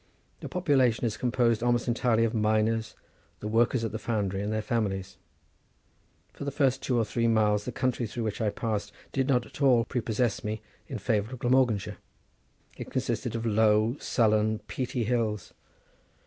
[0.39, 2.95] The population is composed almost entirely of miners,
[3.39, 5.17] the workers at the foundry, and their families.
[6.33, 9.45] For the first two or three miles the country through which I passed did not
[9.45, 11.97] at all prepossess me in favour of Glamorganshire:
[12.77, 15.53] it consisted of low, sullen, peaty hills.